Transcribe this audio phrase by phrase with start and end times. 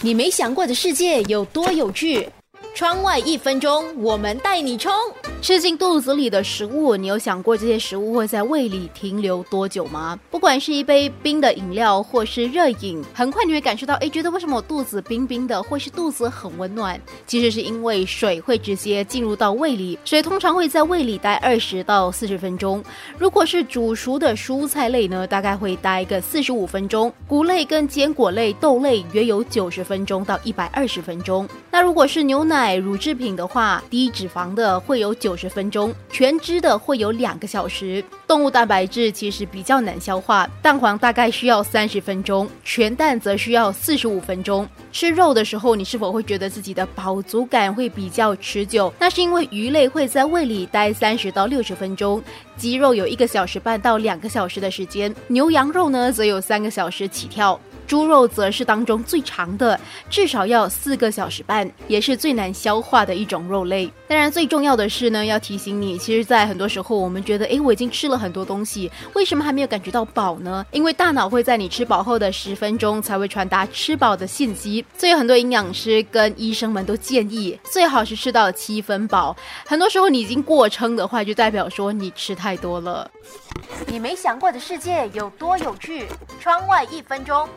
[0.00, 2.28] 你没想过的世界有多有趣？
[2.74, 4.92] 窗外一分钟，我们带你冲！
[5.40, 10.18] 吃进肚子里的食物，你有想过这些食物会在胃里停留多久吗？
[10.30, 17.00] 不管是一杯冰的饮料，或是热饮，很快你会感受到，哎，觉得为什么我肚子冰冰的，或是肚子很温暖？
[17.26, 22.82] 其实是因为水会直接进入到胃里，水通常会在胃里待二十到四十分钟。
[23.16, 31.48] 如果是煮熟的蔬菜类呢，大概会待个四十五分钟；谷类跟坚果类、豆类约有九十分钟到一百二十分钟。
[31.70, 38.02] 那如果是牛奶、乳制品的话，低脂肪的会有九九十分钟，全脂的会有两个小时。
[38.26, 44.66] 动物蛋白质其实比较难消化，蛋黄大概需要三十分钟，全蛋则需要四十五分钟。
[44.90, 48.90] 吃肉的时候，你是否会觉得自己的饱足感会比较持久？
[48.98, 52.22] 那是因为鱼类会在胃里待三十到六十分钟，
[52.56, 57.60] 鸡肉有一个小时半到两个小时的时间，牛羊肉呢则有三个小时起跳。
[57.88, 63.90] 猪肉则是当中最长的，至少要四个小时半，也是最难消化的一种肉类。
[64.06, 70.64] 当然，最重要的是呢，要提醒你，其实，在很多时候，我们觉得，诶，我已经吃了很多东西，为什么还没有感觉到饱呢？
[70.70, 74.84] 因为大脑会在你吃饱后的十分钟才会传达吃饱的信息。
[74.96, 79.34] 所以，很多营养师跟医生们都建议，最好是吃到七分饱。
[79.64, 83.10] 很多时候，你已经过撑的话，就代表说你吃太多了。
[83.86, 86.06] 你没想过的世界有多有趣？
[86.38, 87.48] 窗外一分钟。